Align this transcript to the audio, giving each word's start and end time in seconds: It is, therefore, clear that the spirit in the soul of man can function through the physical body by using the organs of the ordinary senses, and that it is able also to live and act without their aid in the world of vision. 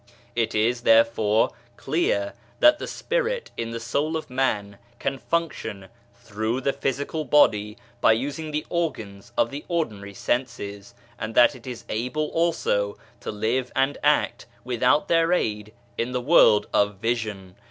It 0.35 0.55
is, 0.55 0.81
therefore, 0.81 1.51
clear 1.77 2.33
that 2.59 2.79
the 2.79 2.87
spirit 2.87 3.51
in 3.55 3.69
the 3.69 3.79
soul 3.79 4.17
of 4.17 4.31
man 4.31 4.79
can 4.97 5.19
function 5.19 5.89
through 6.15 6.61
the 6.61 6.73
physical 6.73 7.23
body 7.23 7.77
by 8.01 8.13
using 8.13 8.49
the 8.49 8.65
organs 8.67 9.31
of 9.37 9.51
the 9.51 9.63
ordinary 9.67 10.15
senses, 10.15 10.95
and 11.19 11.35
that 11.35 11.53
it 11.53 11.67
is 11.67 11.85
able 11.87 12.29
also 12.29 12.97
to 13.19 13.31
live 13.31 13.71
and 13.75 13.99
act 14.01 14.47
without 14.63 15.07
their 15.07 15.31
aid 15.33 15.71
in 15.99 16.13
the 16.13 16.19
world 16.21 16.65
of 16.73 16.95
vision. 16.95 17.55